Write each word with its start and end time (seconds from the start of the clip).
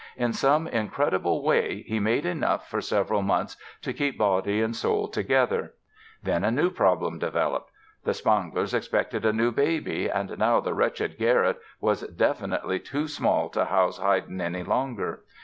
In 0.17 0.33
some 0.33 0.65
incredible 0.67 1.43
way 1.43 1.83
he 1.83 1.99
made 1.99 2.25
enough 2.25 2.67
for 2.67 2.81
several 2.81 3.21
months 3.21 3.55
to 3.83 3.93
keep 3.93 4.17
body 4.17 4.59
and 4.59 4.75
soul 4.75 5.07
together. 5.07 5.75
Then 6.23 6.43
a 6.43 6.49
new 6.49 6.71
problem 6.71 7.19
developed. 7.19 7.69
The 8.03 8.15
Spanglers 8.15 8.73
expected 8.73 9.27
a 9.27 9.31
new 9.31 9.51
baby 9.51 10.09
and 10.09 10.39
now 10.39 10.59
the 10.59 10.73
wretched 10.73 11.19
garret 11.19 11.59
was 11.79 12.01
definitely 12.01 12.79
too 12.79 13.07
small 13.07 13.47
to 13.49 13.65
house 13.65 13.99
Haydn 13.99 14.41
any 14.41 14.63
longer. 14.63 15.23